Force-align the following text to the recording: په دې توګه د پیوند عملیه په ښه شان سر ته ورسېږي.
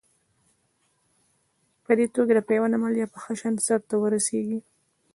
په 1.85 1.91
دې 1.97 2.05
توګه 2.15 2.31
د 2.35 2.39
پیوند 2.49 2.75
عملیه 2.77 3.07
په 3.13 3.17
ښه 3.23 3.33
شان 3.39 3.55
سر 3.65 3.79
ته 3.89 3.95
ورسېږي. 3.99 4.59